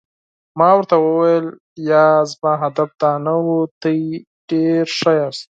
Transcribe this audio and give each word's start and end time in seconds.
ما 0.57 0.69
ورته 0.77 0.95
وویل: 0.99 1.45
نه، 1.87 2.01
زما 2.29 2.51
هدف 2.63 2.89
دا 3.01 3.11
نه 3.25 3.33
و، 3.43 3.47
تاسي 3.81 4.03
ډېر 4.49 4.85
ښه 4.97 5.11
یاست. 5.19 5.39